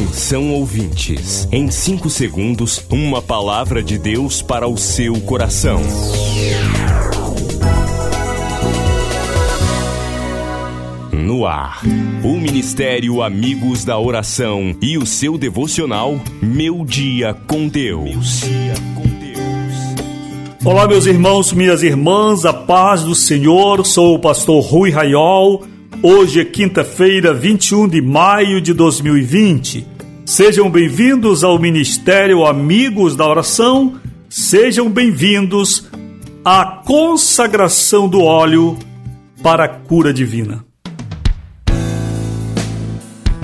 Atenção 0.00 0.50
ouvintes, 0.54 1.46
em 1.52 1.70
5 1.70 2.08
segundos, 2.08 2.82
uma 2.88 3.20
palavra 3.20 3.82
de 3.82 3.98
Deus 3.98 4.40
para 4.40 4.66
o 4.66 4.74
seu 4.78 5.20
coração. 5.20 5.82
No 11.12 11.44
ar, 11.46 11.82
o 12.24 12.38
Ministério 12.38 13.22
Amigos 13.22 13.84
da 13.84 13.98
Oração 13.98 14.74
e 14.80 14.96
o 14.96 15.04
seu 15.04 15.36
devocional 15.36 16.18
Meu 16.40 16.82
Dia 16.82 17.34
com 17.46 17.68
Deus. 17.68 18.44
Olá, 20.64 20.88
meus 20.88 21.04
irmãos, 21.04 21.52
minhas 21.52 21.82
irmãs, 21.82 22.46
a 22.46 22.54
paz 22.54 23.04
do 23.04 23.14
Senhor. 23.14 23.84
Sou 23.84 24.14
o 24.14 24.18
pastor 24.18 24.64
Rui 24.64 24.90
Raiol 24.90 25.62
Hoje 26.02 26.40
é 26.40 26.44
quinta-feira, 26.46 27.34
21 27.34 27.86
de 27.86 28.00
maio 28.00 28.58
de 28.58 28.72
2020. 28.72 29.86
Sejam 30.30 30.70
bem-vindos 30.70 31.42
ao 31.42 31.58
Ministério 31.58 32.46
Amigos 32.46 33.16
da 33.16 33.28
Oração. 33.28 34.00
Sejam 34.28 34.88
bem-vindos 34.88 35.90
à 36.44 36.80
consagração 36.86 38.08
do 38.08 38.22
óleo 38.22 38.78
para 39.42 39.64
a 39.64 39.68
cura 39.68 40.14
divina. 40.14 40.64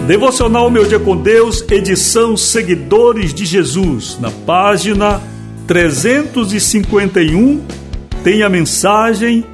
Devocional 0.06 0.70
Meu 0.70 0.84
Dia 0.84 1.00
com 1.00 1.16
Deus, 1.16 1.60
edição 1.68 2.36
Seguidores 2.36 3.34
de 3.34 3.44
Jesus, 3.44 4.16
na 4.20 4.30
página 4.30 5.20
351, 5.66 7.66
tem 8.22 8.44
a 8.44 8.48
mensagem 8.48 9.44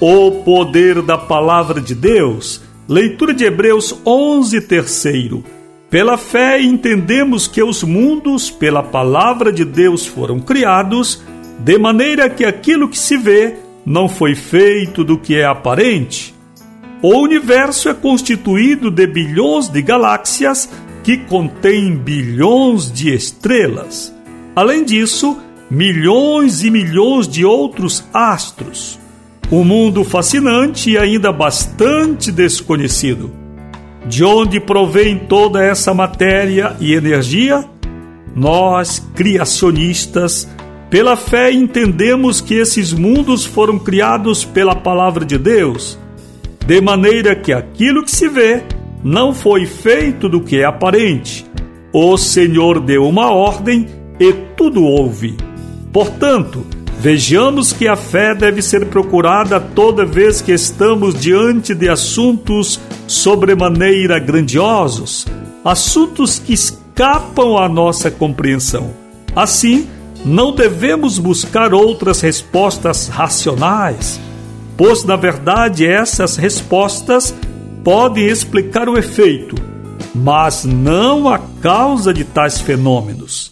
o 0.00 0.42
poder 0.42 1.02
da 1.02 1.16
palavra 1.16 1.80
de 1.80 1.94
Deus. 1.94 2.60
Leitura 2.88 3.32
de 3.32 3.44
Hebreus 3.44 3.96
11, 4.04 4.60
terceiro. 4.62 5.44
Pela 5.90 6.16
fé 6.16 6.62
entendemos 6.62 7.48
que 7.48 7.60
os 7.60 7.82
mundos, 7.82 8.48
pela 8.48 8.80
palavra 8.80 9.52
de 9.52 9.64
Deus, 9.64 10.06
foram 10.06 10.38
criados, 10.38 11.20
de 11.58 11.76
maneira 11.78 12.30
que 12.30 12.44
aquilo 12.44 12.88
que 12.88 12.96
se 12.96 13.16
vê 13.16 13.56
não 13.84 14.08
foi 14.08 14.36
feito 14.36 15.02
do 15.02 15.18
que 15.18 15.34
é 15.34 15.44
aparente. 15.44 16.32
O 17.02 17.16
universo 17.16 17.88
é 17.88 17.94
constituído 17.94 18.88
de 18.88 19.04
bilhões 19.04 19.68
de 19.68 19.82
galáxias 19.82 20.70
que 21.02 21.16
contêm 21.16 21.96
bilhões 21.96 22.92
de 22.92 23.12
estrelas. 23.12 24.14
Além 24.54 24.84
disso, 24.84 25.38
milhões 25.68 26.62
e 26.62 26.70
milhões 26.70 27.26
de 27.26 27.44
outros 27.44 28.04
astros. 28.14 28.96
Um 29.50 29.64
mundo 29.64 30.04
fascinante 30.04 30.90
e 30.90 30.98
ainda 30.98 31.32
bastante 31.32 32.30
desconhecido. 32.30 33.39
De 34.10 34.24
onde 34.24 34.58
provém 34.58 35.16
toda 35.16 35.62
essa 35.62 35.94
matéria 35.94 36.74
e 36.80 36.94
energia? 36.94 37.64
Nós, 38.34 38.98
criacionistas, 39.14 40.48
pela 40.90 41.16
fé 41.16 41.52
entendemos 41.52 42.40
que 42.40 42.54
esses 42.54 42.92
mundos 42.92 43.44
foram 43.44 43.78
criados 43.78 44.44
pela 44.44 44.74
palavra 44.74 45.24
de 45.24 45.38
Deus, 45.38 45.96
de 46.66 46.80
maneira 46.80 47.36
que 47.36 47.52
aquilo 47.52 48.02
que 48.02 48.10
se 48.10 48.28
vê 48.28 48.64
não 49.04 49.32
foi 49.32 49.64
feito 49.64 50.28
do 50.28 50.40
que 50.40 50.56
é 50.56 50.64
aparente. 50.64 51.46
O 51.92 52.16
Senhor 52.16 52.80
deu 52.80 53.06
uma 53.06 53.32
ordem 53.32 53.86
e 54.18 54.32
tudo 54.56 54.82
houve. 54.82 55.36
Portanto, 55.92 56.66
Vejamos 57.00 57.72
que 57.72 57.88
a 57.88 57.96
fé 57.96 58.34
deve 58.34 58.60
ser 58.60 58.84
procurada 58.84 59.58
toda 59.58 60.04
vez 60.04 60.42
que 60.42 60.52
estamos 60.52 61.18
diante 61.18 61.74
de 61.74 61.88
assuntos 61.88 62.78
sobremaneira 63.10 64.20
grandiosos, 64.20 65.26
assuntos 65.64 66.38
que 66.38 66.52
escapam 66.52 67.58
à 67.58 67.68
nossa 67.68 68.08
compreensão. 68.08 68.92
Assim, 69.34 69.88
não 70.24 70.54
devemos 70.54 71.18
buscar 71.18 71.74
outras 71.74 72.20
respostas 72.20 73.08
racionais, 73.08 74.20
pois 74.76 75.02
na 75.02 75.16
verdade 75.16 75.84
essas 75.84 76.36
respostas 76.36 77.34
podem 77.82 78.26
explicar 78.26 78.88
o 78.88 78.96
efeito, 78.96 79.56
mas 80.14 80.64
não 80.64 81.28
a 81.28 81.40
causa 81.60 82.14
de 82.14 82.22
tais 82.22 82.60
fenômenos. 82.60 83.50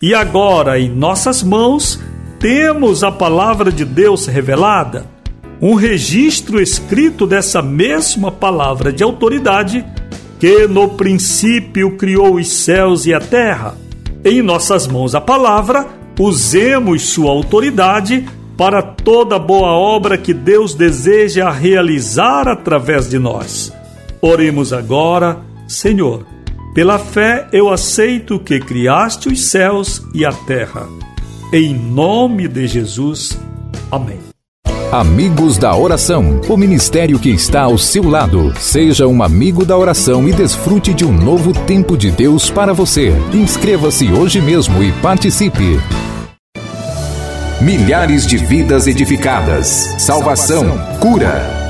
E 0.00 0.14
agora, 0.14 0.78
em 0.78 0.88
nossas 0.88 1.42
mãos, 1.42 1.98
temos 2.38 3.02
a 3.02 3.10
palavra 3.10 3.72
de 3.72 3.84
Deus 3.84 4.26
revelada, 4.26 5.04
um 5.60 5.74
registro 5.74 6.60
escrito 6.60 7.26
dessa 7.26 7.60
mesma 7.60 8.30
palavra 8.30 8.92
de 8.92 9.02
autoridade 9.02 9.84
que 10.38 10.66
no 10.66 10.90
princípio 10.90 11.96
criou 11.96 12.36
os 12.36 12.48
céus 12.48 13.04
e 13.06 13.12
a 13.12 13.20
terra. 13.20 13.76
Em 14.24 14.40
nossas 14.42 14.86
mãos 14.86 15.14
a 15.14 15.20
palavra, 15.20 15.86
usemos 16.18 17.02
sua 17.02 17.30
autoridade 17.30 18.26
para 18.56 18.82
toda 18.82 19.38
boa 19.38 19.72
obra 19.72 20.16
que 20.16 20.32
Deus 20.32 20.74
deseja 20.74 21.50
realizar 21.50 22.48
através 22.48 23.08
de 23.08 23.18
nós. 23.18 23.72
Oremos 24.20 24.72
agora, 24.72 25.38
Senhor. 25.68 26.26
Pela 26.74 26.98
fé 26.98 27.48
eu 27.52 27.68
aceito 27.68 28.38
que 28.38 28.60
criaste 28.60 29.28
os 29.28 29.42
céus 29.44 30.02
e 30.14 30.24
a 30.24 30.32
terra 30.32 30.86
em 31.52 31.74
nome 31.74 32.46
de 32.46 32.66
Jesus. 32.66 33.38
Amém. 33.90 34.29
Amigos 34.92 35.56
da 35.56 35.76
Oração, 35.76 36.40
o 36.48 36.56
ministério 36.56 37.16
que 37.16 37.30
está 37.30 37.62
ao 37.62 37.78
seu 37.78 38.08
lado. 38.08 38.52
Seja 38.58 39.06
um 39.06 39.22
amigo 39.22 39.64
da 39.64 39.78
oração 39.78 40.28
e 40.28 40.32
desfrute 40.32 40.92
de 40.92 41.04
um 41.04 41.12
novo 41.12 41.52
tempo 41.52 41.96
de 41.96 42.10
Deus 42.10 42.50
para 42.50 42.72
você. 42.72 43.12
Inscreva-se 43.32 44.10
hoje 44.10 44.40
mesmo 44.40 44.82
e 44.82 44.90
participe. 44.94 45.78
Milhares 47.60 48.26
de 48.26 48.36
vidas 48.36 48.88
edificadas, 48.88 49.94
salvação, 49.96 50.76
cura. 50.98 51.69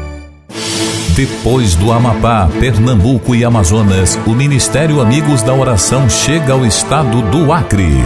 Depois 1.15 1.75
do 1.75 1.91
Amapá, 1.91 2.49
Pernambuco 2.59 3.35
e 3.35 3.43
Amazonas, 3.43 4.17
o 4.25 4.31
Ministério 4.31 5.01
Amigos 5.01 5.41
da 5.41 5.53
Oração 5.53 6.09
chega 6.09 6.53
ao 6.53 6.65
estado 6.65 7.21
do 7.23 7.51
Acre. 7.51 7.97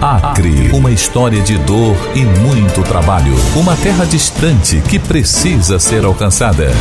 Acre, 0.00 0.70
uma 0.72 0.90
história 0.90 1.42
de 1.42 1.58
dor 1.58 1.94
e 2.14 2.24
muito 2.24 2.82
trabalho. 2.82 3.34
Uma 3.54 3.76
terra 3.76 4.06
distante 4.06 4.80
que 4.88 4.98
precisa 4.98 5.78
ser 5.78 6.02
alcançada. 6.06 6.72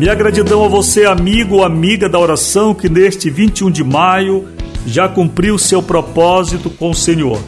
Minha 0.04 0.16
gratidão 0.16 0.66
a 0.66 0.68
você, 0.68 1.06
amigo 1.06 1.56
ou 1.56 1.64
amiga 1.64 2.10
da 2.10 2.20
oração, 2.20 2.76
que 2.76 2.90
neste 2.90 3.30
21 3.30 3.72
de 3.72 3.86
maio 3.86 4.50
já 4.86 5.08
cumpriu 5.08 5.58
seu 5.58 5.82
propósito 5.82 6.70
com 6.70 6.90
o 6.90 6.94
Senhor, 6.94 7.42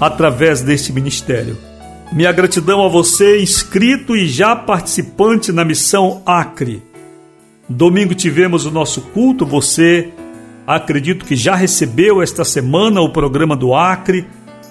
através 0.00 0.62
deste 0.62 0.90
ministério. 0.90 1.54
Minha 2.10 2.32
gratidão 2.32 2.82
a 2.82 2.88
você, 2.88 3.42
inscrito 3.42 4.16
e 4.16 4.26
já 4.26 4.56
participante 4.56 5.52
na 5.52 5.66
missão 5.66 6.22
Acre. 6.24 6.82
Domingo 7.68 8.14
tivemos 8.14 8.64
o 8.64 8.70
nosso 8.70 9.02
culto, 9.12 9.44
você 9.44 10.08
acredito 10.66 11.26
que 11.26 11.36
já 11.36 11.54
recebeu 11.54 12.22
esta 12.22 12.42
semana 12.42 13.02
o 13.02 13.12
programa 13.12 13.54
do 13.54 13.74
Acre 13.74 14.26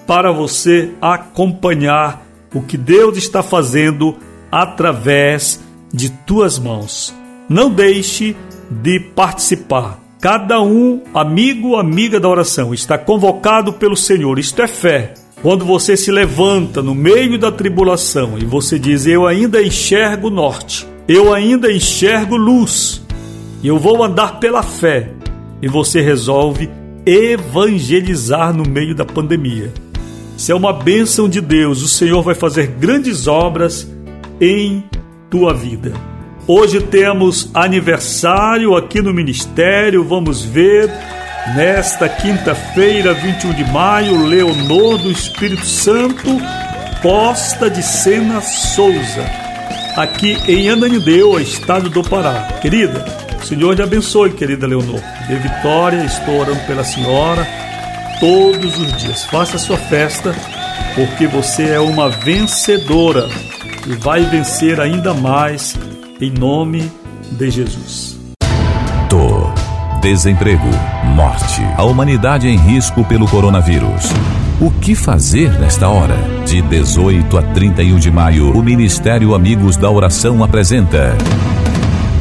para 0.08 0.32
você 0.32 0.90
acompanhar 1.00 2.26
o 2.52 2.60
que 2.60 2.76
Deus 2.76 3.16
está 3.16 3.44
fazendo 3.44 4.16
através 4.50 5.60
de 5.92 6.10
tuas 6.10 6.58
mãos. 6.58 7.14
Não 7.48 7.70
deixe 7.70 8.34
de 8.70 8.98
participar. 8.98 10.00
Cada 10.20 10.62
um, 10.62 11.02
amigo, 11.12 11.76
amiga 11.76 12.20
da 12.20 12.28
oração, 12.28 12.72
está 12.72 12.96
convocado 12.96 13.72
pelo 13.72 13.96
Senhor. 13.96 14.38
Isto 14.38 14.62
é 14.62 14.68
fé. 14.68 15.14
Quando 15.42 15.64
você 15.64 15.96
se 15.96 16.12
levanta 16.12 16.80
no 16.80 16.94
meio 16.94 17.36
da 17.36 17.50
tribulação 17.50 18.38
e 18.38 18.44
você 18.44 18.78
diz: 18.78 19.06
Eu 19.06 19.26
ainda 19.26 19.60
enxergo 19.60 20.30
norte, 20.30 20.86
eu 21.08 21.34
ainda 21.34 21.72
enxergo 21.72 22.36
luz, 22.36 23.02
eu 23.64 23.76
vou 23.76 24.04
andar 24.04 24.38
pela 24.38 24.62
fé, 24.62 25.10
e 25.60 25.66
você 25.66 26.00
resolve 26.00 26.70
evangelizar 27.04 28.54
no 28.54 28.62
meio 28.62 28.94
da 28.94 29.04
pandemia. 29.04 29.72
Isso 30.38 30.52
é 30.52 30.54
uma 30.54 30.72
bênção 30.72 31.28
de 31.28 31.40
Deus, 31.40 31.82
o 31.82 31.88
Senhor 31.88 32.22
vai 32.22 32.36
fazer 32.36 32.68
grandes 32.68 33.26
obras 33.26 33.90
em 34.40 34.84
tua 35.32 35.54
vida. 35.54 35.92
Hoje 36.46 36.80
temos 36.80 37.50
aniversário 37.54 38.76
aqui 38.76 39.00
no 39.00 39.14
ministério, 39.14 40.04
vamos 40.04 40.44
ver 40.44 40.90
Nesta 41.56 42.08
quinta-feira, 42.08 43.12
21 43.12 43.52
de 43.52 43.64
maio, 43.72 44.24
Leonor 44.24 44.96
do 44.98 45.10
Espírito 45.10 45.66
Santo, 45.66 46.28
Costa 47.02 47.68
de 47.68 47.82
Sena 47.82 48.40
Souza, 48.40 49.24
aqui 49.96 50.38
em 50.46 50.70
Ananideu, 50.70 51.38
estado 51.40 51.90
do 51.90 52.00
Pará. 52.00 52.58
Querida, 52.62 53.04
o 53.42 53.44
Senhor 53.44 53.74
te 53.74 53.82
abençoe, 53.82 54.30
querida 54.30 54.68
Leonor. 54.68 55.00
De 55.26 55.34
vitória, 55.34 56.04
estou 56.04 56.38
orando 56.38 56.60
pela 56.60 56.84
senhora 56.84 57.44
todos 58.20 58.78
os 58.78 58.96
dias. 59.02 59.24
Faça 59.24 59.56
a 59.56 59.58
sua 59.58 59.76
festa, 59.76 60.32
porque 60.94 61.26
você 61.26 61.70
é 61.70 61.80
uma 61.80 62.08
vencedora 62.08 63.28
e 63.86 63.94
vai 63.94 64.22
vencer 64.24 64.80
ainda 64.80 65.12
mais 65.14 65.76
em 66.20 66.30
nome 66.30 66.90
de 67.30 67.50
Jesus. 67.50 68.18
Dor, 69.08 69.52
desemprego 70.00 70.68
morte. 71.14 71.62
A 71.76 71.84
humanidade 71.84 72.48
em 72.48 72.56
risco 72.56 73.04
pelo 73.04 73.28
coronavírus. 73.28 74.10
O 74.60 74.70
que 74.70 74.94
fazer 74.94 75.50
nesta 75.58 75.88
hora? 75.88 76.16
De 76.46 76.62
18 76.62 77.36
a 77.36 77.42
31 77.42 77.98
de 77.98 78.10
maio, 78.10 78.56
o 78.56 78.62
Ministério 78.62 79.34
Amigos 79.34 79.76
da 79.76 79.90
Oração 79.90 80.42
apresenta 80.42 81.16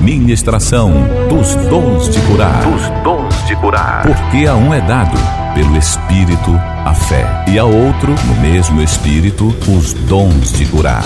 Ministração 0.01 0.91
dos 1.29 1.55
Dons 1.67 2.09
de 2.09 2.19
Curar. 2.21 2.63
Dos 2.63 3.03
Dons 3.03 3.30
de 3.51 3.55
Curar. 3.57 4.03
Porque 4.03 4.47
a 4.47 4.55
um 4.55 4.73
é 4.73 4.79
dado, 4.79 5.17
pelo 5.53 5.75
Espírito, 5.77 6.51
a 6.85 6.93
fé, 6.93 7.25
e 7.49 7.59
a 7.59 7.65
outro, 7.65 8.15
no 8.25 8.35
mesmo 8.41 8.81
Espírito, 8.81 9.53
os 9.67 9.93
dons 9.93 10.53
de 10.53 10.65
curar. 10.67 11.03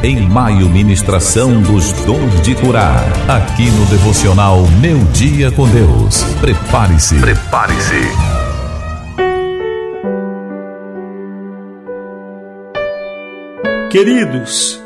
Em 0.00 0.20
maio, 0.20 0.68
ministração 0.68 1.60
dos 1.60 1.92
dons 2.04 2.40
de 2.42 2.54
curar. 2.54 3.02
Aqui 3.28 3.68
no 3.72 3.86
devocional 3.86 4.64
Meu 4.80 4.98
Dia 5.12 5.50
com 5.50 5.68
Deus. 5.68 6.22
Prepare-se. 6.40 7.16
Prepare-se. 7.16 8.08
Queridos, 13.90 14.80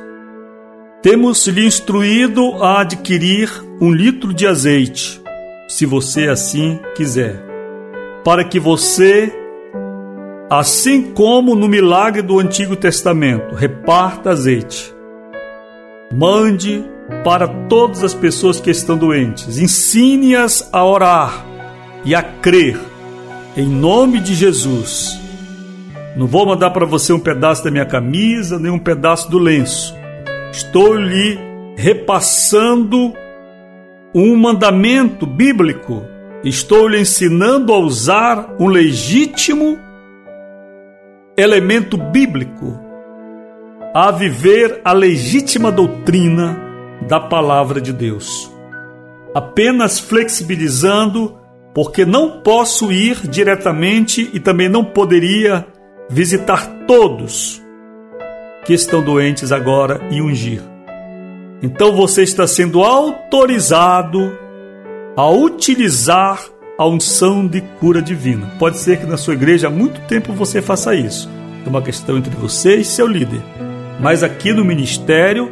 temos 1.02 1.46
lhe 1.46 1.66
instruído 1.66 2.64
a 2.64 2.80
adquirir 2.80 3.50
um 3.78 3.92
litro 3.92 4.32
de 4.32 4.46
azeite, 4.46 5.20
se 5.74 5.86
você 5.86 6.28
assim 6.28 6.78
quiser, 6.94 7.34
para 8.24 8.44
que 8.44 8.60
você 8.60 9.32
assim 10.48 11.10
como 11.12 11.56
no 11.56 11.66
milagre 11.66 12.22
do 12.22 12.38
Antigo 12.38 12.76
Testamento, 12.76 13.56
reparta 13.56 14.30
azeite. 14.30 14.94
Mande 16.12 16.84
para 17.24 17.48
todas 17.48 18.04
as 18.04 18.14
pessoas 18.14 18.60
que 18.60 18.70
estão 18.70 18.96
doentes. 18.96 19.58
Ensine-as 19.58 20.68
a 20.72 20.84
orar 20.84 21.44
e 22.04 22.14
a 22.14 22.22
crer 22.22 22.78
em 23.56 23.66
nome 23.66 24.20
de 24.20 24.32
Jesus. 24.32 25.18
Não 26.14 26.28
vou 26.28 26.46
mandar 26.46 26.70
para 26.70 26.86
você 26.86 27.12
um 27.12 27.18
pedaço 27.18 27.64
da 27.64 27.72
minha 27.72 27.84
camisa, 27.84 28.60
nem 28.60 28.70
um 28.70 28.78
pedaço 28.78 29.28
do 29.28 29.40
lenço. 29.40 29.92
Estou 30.52 30.94
lhe 30.94 31.36
repassando 31.76 33.12
um 34.14 34.36
mandamento 34.36 35.26
bíblico. 35.26 36.04
Estou 36.44 36.86
lhe 36.86 37.00
ensinando 37.00 37.72
a 37.72 37.78
usar 37.78 38.54
um 38.60 38.68
legítimo 38.68 39.78
elemento 41.36 41.96
bíblico 41.96 42.78
a 43.94 44.10
viver 44.10 44.80
a 44.84 44.92
legítima 44.92 45.72
doutrina 45.72 46.60
da 47.08 47.18
palavra 47.18 47.80
de 47.80 47.92
Deus. 47.92 48.52
Apenas 49.34 49.98
flexibilizando, 49.98 51.38
porque 51.72 52.04
não 52.04 52.42
posso 52.42 52.92
ir 52.92 53.26
diretamente 53.28 54.30
e 54.32 54.38
também 54.38 54.68
não 54.68 54.84
poderia 54.84 55.66
visitar 56.08 56.66
todos 56.86 57.62
que 58.64 58.74
estão 58.74 59.02
doentes 59.02 59.50
agora 59.50 60.00
e 60.10 60.20
ungir. 60.20 60.73
Então 61.62 61.94
você 61.94 62.22
está 62.22 62.46
sendo 62.46 62.82
autorizado 62.82 64.36
a 65.16 65.30
utilizar 65.30 66.40
a 66.76 66.86
unção 66.86 67.46
de 67.46 67.60
cura 67.60 68.02
divina. 68.02 68.52
Pode 68.58 68.78
ser 68.78 68.98
que 68.98 69.06
na 69.06 69.16
sua 69.16 69.34
igreja 69.34 69.68
há 69.68 69.70
muito 69.70 70.00
tempo 70.02 70.32
você 70.32 70.60
faça 70.60 70.94
isso. 70.94 71.30
É 71.64 71.68
uma 71.68 71.82
questão 71.82 72.18
entre 72.18 72.34
você 72.34 72.76
e 72.76 72.84
seu 72.84 73.06
líder. 73.06 73.40
Mas 74.00 74.22
aqui 74.22 74.52
no 74.52 74.64
ministério, 74.64 75.50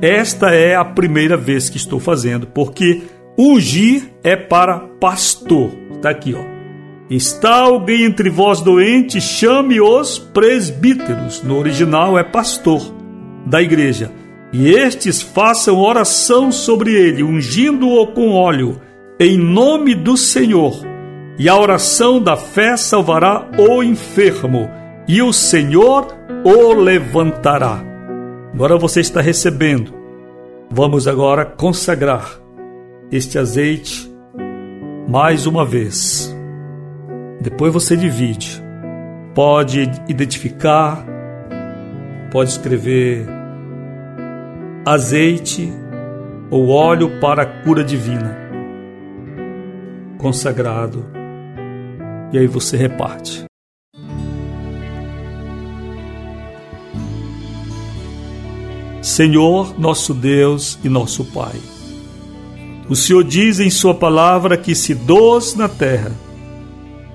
esta 0.00 0.50
é 0.54 0.74
a 0.74 0.84
primeira 0.84 1.36
vez 1.36 1.68
que 1.68 1.76
estou 1.76 1.98
fazendo, 1.98 2.46
porque 2.46 3.02
ungir 3.36 4.10
é 4.22 4.36
para 4.36 4.78
pastor. 4.78 5.72
Está 5.96 6.10
aqui, 6.10 6.34
ó. 6.34 6.54
Está 7.10 7.56
alguém 7.56 8.04
entre 8.04 8.30
vós 8.30 8.60
doente, 8.60 9.20
chame 9.20 9.80
os 9.80 10.18
presbíteros. 10.18 11.42
No 11.42 11.58
original 11.58 12.18
é 12.18 12.24
pastor 12.24 12.80
da 13.44 13.60
igreja. 13.60 14.10
E 14.54 14.68
estes 14.68 15.20
façam 15.20 15.80
oração 15.80 16.52
sobre 16.52 16.92
ele, 16.92 17.24
ungindo-o 17.24 18.06
com 18.06 18.30
óleo, 18.30 18.80
em 19.18 19.36
nome 19.36 19.96
do 19.96 20.16
Senhor. 20.16 20.80
E 21.36 21.48
a 21.48 21.58
oração 21.58 22.22
da 22.22 22.36
fé 22.36 22.76
salvará 22.76 23.50
o 23.58 23.82
enfermo, 23.82 24.70
e 25.08 25.20
o 25.20 25.32
Senhor 25.32 26.06
o 26.44 26.72
levantará. 26.72 27.82
Agora 28.54 28.78
você 28.78 29.00
está 29.00 29.20
recebendo. 29.20 29.92
Vamos 30.70 31.08
agora 31.08 31.44
consagrar 31.44 32.40
este 33.10 33.36
azeite 33.36 34.08
mais 35.08 35.46
uma 35.46 35.64
vez. 35.64 36.32
Depois 37.40 37.72
você 37.72 37.96
divide. 37.96 38.62
Pode 39.34 39.90
identificar, 40.08 41.04
pode 42.30 42.50
escrever 42.50 43.26
azeite 44.84 45.72
ou 46.50 46.68
óleo 46.68 47.18
para 47.18 47.42
a 47.42 47.46
cura 47.46 47.82
divina. 47.82 48.36
Consagrado. 50.18 51.06
E 52.32 52.38
aí 52.38 52.46
você 52.46 52.76
reparte. 52.76 53.44
Senhor, 59.00 59.78
nosso 59.78 60.12
Deus 60.12 60.78
e 60.84 60.88
nosso 60.88 61.24
Pai. 61.26 61.58
O 62.88 62.94
Senhor 62.94 63.24
diz 63.24 63.60
em 63.60 63.70
Sua 63.70 63.94
palavra 63.94 64.56
que 64.56 64.74
se 64.74 64.94
dois 64.94 65.54
na 65.54 65.68
terra 65.68 66.12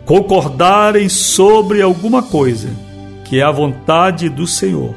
concordarem 0.05 1.07
sobre 1.07 1.83
alguma 1.83 2.23
coisa, 2.23 2.69
que 3.25 3.39
é 3.39 3.43
a 3.43 3.51
vontade 3.51 4.27
do 4.27 4.47
Senhor, 4.47 4.95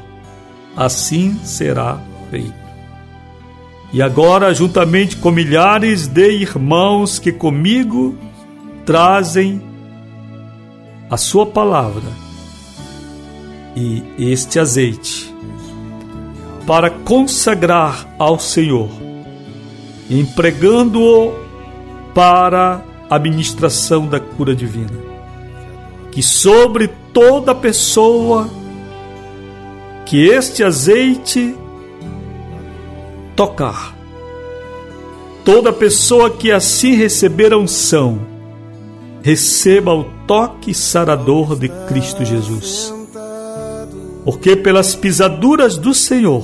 assim 0.75 1.37
será 1.43 2.01
feito. 2.31 2.62
E 3.93 4.01
agora, 4.01 4.51
juntamente 4.55 5.15
com 5.17 5.29
milhares 5.29 6.07
de 6.07 6.27
irmãos 6.31 7.19
que 7.19 7.31
comigo 7.31 8.17
trazem 8.83 9.61
a 11.11 11.15
Sua 11.15 11.45
palavra 11.45 12.09
e 13.75 14.03
este 14.17 14.59
azeite, 14.59 15.31
para 16.65 16.89
consagrar 16.89 18.07
ao 18.17 18.39
Senhor, 18.39 18.89
empregando-o 20.09 21.33
para 22.15 22.83
a 23.07 23.19
ministração 23.19 24.07
da 24.07 24.19
cura 24.19 24.55
divina. 24.55 25.13
Que 26.11 26.23
sobre 26.23 26.87
toda 27.11 27.53
pessoa 27.53 28.49
que 30.05 30.25
este 30.25 30.63
azeite 30.63 31.55
tocar, 33.35 33.95
toda 35.43 35.73
pessoa 35.73 36.29
que 36.29 36.51
assim 36.51 36.95
receber 36.95 37.53
a 37.53 37.57
unção, 37.57 38.19
receba 39.21 39.93
o 39.93 40.05
toque 40.27 40.73
sarador 40.73 41.55
de 41.57 41.69
Cristo 41.87 42.25
Jesus. 42.25 42.93
Porque 44.25 44.55
pelas 44.55 44.95
pisaduras 44.95 45.77
do 45.77 45.93
Senhor, 45.93 46.43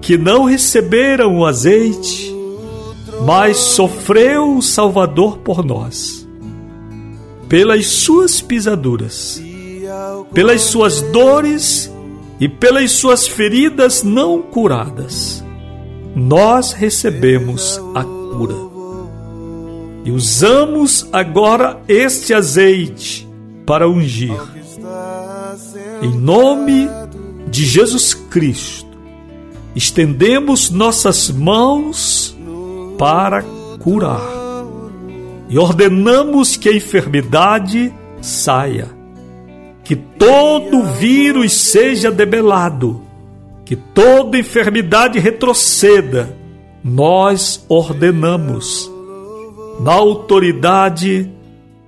que 0.00 0.18
não 0.18 0.44
receberam 0.44 1.38
o 1.38 1.46
azeite, 1.46 2.34
mas 3.24 3.56
sofreu 3.56 4.56
o 4.56 4.62
Salvador 4.62 5.38
por 5.38 5.64
nós, 5.64 6.26
pelas 7.48 7.86
suas 7.86 8.40
pisaduras, 8.40 9.40
pelas 10.34 10.62
suas 10.62 11.00
dores 11.02 11.92
e 12.40 12.48
pelas 12.48 12.90
suas 12.92 13.28
feridas 13.28 14.02
não 14.02 14.42
curadas, 14.42 15.44
nós 16.14 16.72
recebemos 16.72 17.80
a 17.94 18.04
cura. 18.04 18.54
E 20.04 20.10
usamos 20.10 21.08
agora 21.12 21.80
este 21.86 22.34
azeite 22.34 23.28
para 23.64 23.88
ungir. 23.88 24.36
Em 26.02 26.18
nome 26.18 26.88
de 27.48 27.64
Jesus 27.64 28.14
Cristo, 28.14 28.98
estendemos 29.76 30.70
nossas 30.70 31.30
mãos 31.30 32.36
para 32.98 33.42
curar 33.78 34.42
e 35.52 35.58
ordenamos 35.58 36.56
que 36.56 36.70
a 36.70 36.74
enfermidade 36.74 37.92
saia, 38.22 38.88
que 39.84 39.94
todo 39.94 40.82
vírus 40.94 41.52
seja 41.52 42.10
debelado, 42.10 43.01
que 43.72 43.76
toda 43.76 44.38
enfermidade 44.38 45.18
retroceda. 45.18 46.36
Nós 46.84 47.64
ordenamos, 47.70 48.92
na 49.80 49.94
autoridade 49.94 51.30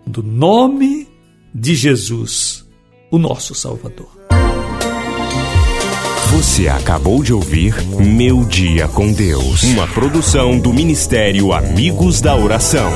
do 0.06 0.22
nome 0.22 1.06
de 1.54 1.74
Jesus, 1.74 2.66
o 3.10 3.18
nosso 3.18 3.54
Salvador. 3.54 4.08
Você 6.30 6.68
acabou 6.68 7.22
de 7.22 7.34
ouvir 7.34 7.74
Meu 8.00 8.44
Dia 8.44 8.88
com 8.88 9.12
Deus, 9.12 9.62
uma 9.64 9.86
produção 9.86 10.58
do 10.58 10.72
Ministério 10.72 11.52
Amigos 11.52 12.22
da 12.22 12.34
Oração. 12.34 12.90